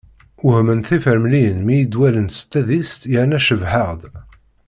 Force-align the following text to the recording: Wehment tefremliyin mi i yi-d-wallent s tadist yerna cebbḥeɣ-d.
Wehment 0.47 0.85
tefremliyin 0.87 1.59
mi 1.65 1.73
i 1.75 1.81
yi-d-wallent 1.81 2.37
s 2.39 2.41
tadist 2.51 3.01
yerna 3.13 3.39
cebbḥeɣ-d. 3.45 4.01